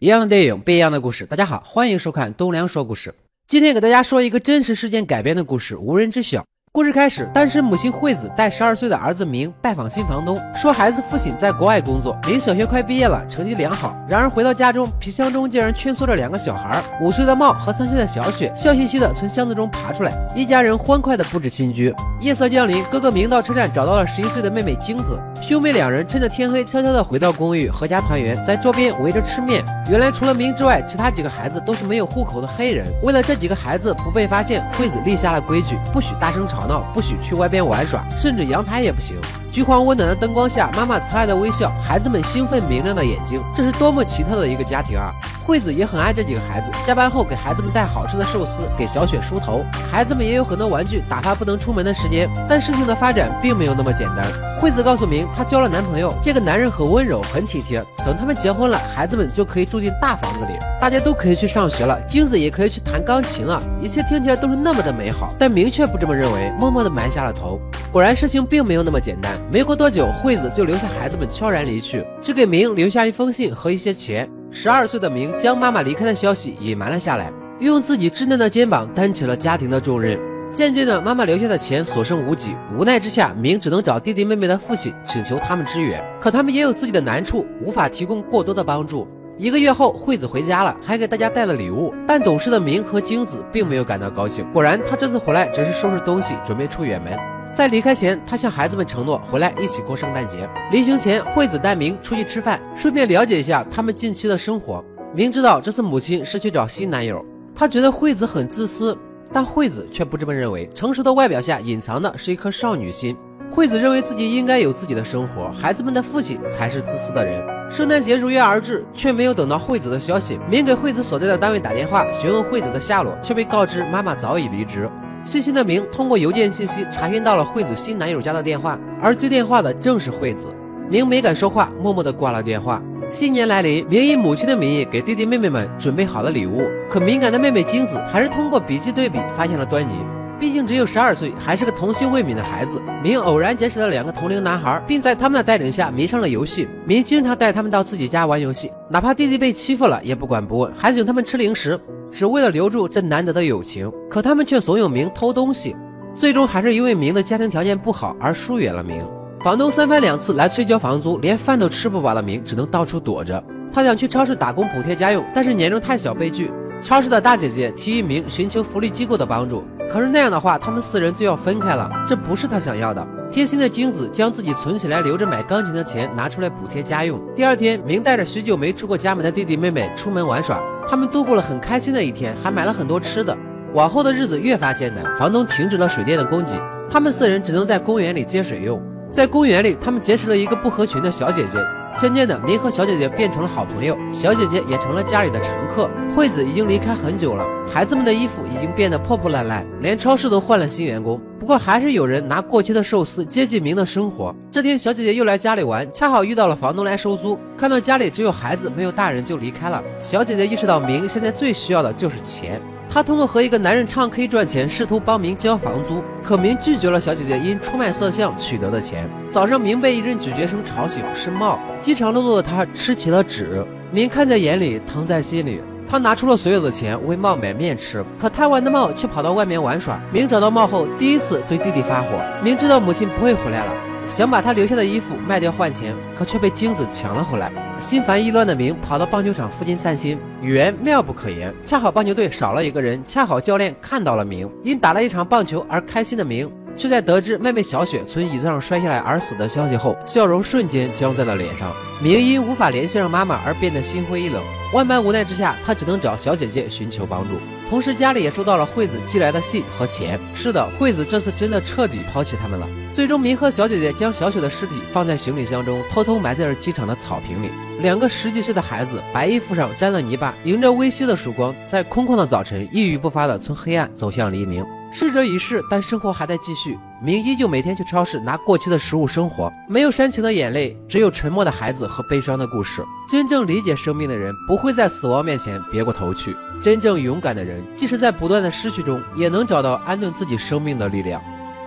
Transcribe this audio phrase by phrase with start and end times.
[0.00, 1.26] 一样的电影，不一样的故事。
[1.26, 3.14] 大家好，欢迎收看东梁说故事。
[3.46, 6.42] 今天给大家说一个真实事件改编的故事，无人知晓。
[6.72, 12.18] 故事开始，单身母亲惠子带十二岁的儿子明拜访新房东，说孩子父亲在国外工作。
[12.26, 13.94] 明小学快毕业了，成绩良好。
[14.08, 20.12] 然而回到家中，皮箱中竟然蜷缩着两个小孩，五岁的茂和三岁的小雪，笑嘻嘻的从箱子中爬出来。
[20.34, 21.94] 一家人欢快的布置新居。
[22.22, 29.64] 夜色降临，哥哥明到车站找到了十一岁的妹妹晶子，兄妹两人趁着天黑悄悄地回到公寓，阖家团圆，在桌边围着吃面。
[29.90, 32.86] 原来除了明之外，其他几个孩子都是没有户口的黑人。
[33.02, 36.46] 为了这几个孩子不被发现，惠子立下了规矩，不许大声。
[36.46, 39.16] 吵闹，不许去外边玩耍，甚至阳台也不行。
[39.52, 45.12] 橘黄温暖的灯光下，妈妈慈爱的微笑，孩子们兴奋明亮的眼睛，这是多么奇特的一个家庭啊！
[45.50, 49.64] 惠子也很爱这几个孩子，下班后给孩子们带好吃的寿司，给小雪梳头。
[49.90, 52.30] 孩子们也有很多玩具，打发不能出门的时间。
[52.48, 54.24] 但事情的发展并没有那么简单。
[54.60, 57.84] 惠子告诉明，她交了男朋友，这个男人很温柔，很体贴。
[58.06, 63.60] 等他们结婚了，孩子们就可以住进大房子里，大家都可以去上学了，金子也可以去弹钢琴了。
[63.82, 67.60] 一切听起来都是那么的美好，但明却不这么认为，默默的埋下了头。
[67.90, 69.32] 果然，事情并没有那么简单。
[69.50, 74.30] 没过多久，惠子就留下孩子们悄然离去，只给明留下一封信和一些钱。
[74.52, 80.18] 十二岁的明将妈妈离开的消息隐瞒了下来，用自己稚嫩的肩膀担起了家庭的重任。
[80.52, 86.02] 渐渐的，妈妈留下的钱所剩无几，无奈之下，明只能找弟弟妹妹的父亲请求他们支援。
[86.20, 89.06] 可他们也有自己的难处，无法提供过多的帮助。
[89.38, 91.94] 一个月后，惠子回家了，还给大家带了礼物。
[92.04, 94.44] 但懂事的明和晶子并没有感到高兴。
[94.52, 97.16] 果然，他这次回来只是收拾东西，准备出远门。
[97.52, 100.48] 在离开前，他向孩子们承诺回来一起过圣诞节。
[100.70, 104.84] 临行前，惠子带明出去吃饭，顺便了解一下他们近期的生活。
[105.14, 108.96] 明知道这次母亲是去找新男友，他觉得惠子很自私，
[109.32, 110.68] 但惠子却不这么认为。
[110.74, 113.16] 成熟的外表下隐藏的是一颗少女心。
[113.50, 117.44] 惠子认为自己应该有自己的生活，孩子们的父亲才是自私的人。
[117.68, 120.38] 圣诞节如约而至，却没有等到惠子的消息。
[120.48, 124.88] 明给惠子所在的单位打电话询问惠子的下落，却被告知妈妈早已离职。
[125.22, 130.48] 细心的明通过邮件信息查询到了惠子新男友家的电话，而接电话的正是惠子。
[130.88, 132.82] 明没敢说话，默默地挂了电话。
[133.12, 139.94] 新年来临，明以母亲的名义给弟弟妹妹们准备好了礼物，可敏感的妹妹晶子还是通过笔记对比发现了端倪。
[140.38, 142.80] 毕竟只有十二岁，还是个童心未泯的孩子。
[143.02, 146.66] 明偶然结识了两个同龄男孩，并在他们的带领下迷上了游戏。
[146.86, 151.78] 明经常带他们到自己家玩游戏，哪怕弟弟被欺负了也不管不问，还请他们吃零食。
[152.10, 155.76] 只为了留住这难得的友情，可他们却怂恿明偷东西，
[156.14, 159.06] 最终还是因为明的家庭条件不好而疏远了明。
[159.42, 163.42] 房东三番两次来催交房租，连饭都吃不饱的明只能到处躲着。
[163.72, 166.50] 他想去超市打工补贴家用，但是年龄太小被拒。
[166.82, 173.06] 超市的大姐姐提议明寻求福利机构的帮助，可是那样的话，他们四人就要分开了，这不是他想要的。
[173.30, 177.20] 贴心的晶子将自己存起来留着买钢琴的钱拿出来补贴家用。
[177.36, 180.60] 第二天，明带着许久没出过家门的弟弟妹妹出门玩耍。
[180.90, 183.36] 他们度过了很开心的一天，还买了很多吃的。
[183.74, 188.82] 往后的日子越发艰难，房东停止了水电的供给，他们四人只能在公园里接水用。
[189.12, 191.58] 在公园里，他们结识了一个不合群的小姐姐。
[191.96, 195.88] 渐渐的，明和小姐姐变成了好朋友，小姐姐也成了家里的常客。
[196.16, 201.20] 惠子已经离开很久了，孩子们的衣服已经变得破破烂烂，连超市都换了新员工。
[201.38, 204.34] 不过还是有人拿过期的寿司接济明的生活。
[204.50, 209.82] 这天，小姐姐又来家里玩，恰好遇到了房东来收租，看到家里只有孩子没有大人，就离开了。
[210.00, 212.60] 小姐姐意识到明现在最需要的就是钱。
[212.92, 219.08] 他通过和一个男人唱 K 赚钱，试图帮明交房租，可明拒绝了小姐姐因出卖色相取得的钱。
[219.30, 221.60] 早上，明被一阵咀嚼声吵醒，是茂。
[221.80, 225.62] 饥肠辘辘的他吃起了纸，明看在眼里，疼在心里。
[225.88, 230.00] 他拿出了所有的钱为茂买面吃，可贪玩的茂却跑到外面玩耍。
[230.12, 232.08] 明找到茂后，第一次对弟弟发火。
[232.42, 233.72] 明知道母亲不会回来了。
[234.08, 237.52] 想把他留下的衣服卖掉换钱，可却被晶子抢了回来。
[237.80, 241.52] 心烦意乱的明跑到棒球场附近散心，缘妙不可言。
[241.64, 251.72] 恰好棒球队少了一个人，恰好教练看到了明，因打了一场棒球而开心的明，却在得知妹妹小雪从椅子上摔下来而死的消息后，笑容瞬间僵在了脸上。
[252.02, 254.42] 明因无法联系上妈妈而变得心灰意冷，
[254.74, 257.34] 万般无奈之下，他只能找小姐姐寻求帮助。
[257.70, 260.18] 同时，家里也收到了惠子寄来的信和钱。
[260.34, 262.66] 是的，惠子这次真的彻底抛弃他们了。
[262.92, 267.48] 最终，明和小姐姐将小雪的尸体放在行李箱中，偷偷埋在了机场的草坪里。
[267.80, 274.66] 两个十几岁的孩子，白衣服上沾了泥巴，迎着微曦的曙光，在空旷的早晨，一语不发的从黑暗走向黎明。
[274.92, 276.78] 逝者已逝，但生活还在继续。
[277.02, 282.84] 明依旧每天去超市拿过期的食物生活，没有煽情的眼泪，只有沉默的孩子和悲伤的故事。
[283.08, 286.36] 真正理解生命的人，不会在死亡面前别过头去。
[286.62, 291.22] 真正勇敢的人，即使在不断的失去中，也能找到安顿自己生命的力量。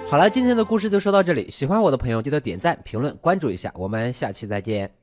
[0.09, 1.49] 好了，今天的故事就说到这里。
[1.49, 3.71] 喜欢我的朋友，记得点赞、评论、关注一下。
[3.75, 5.02] 我们下期再见。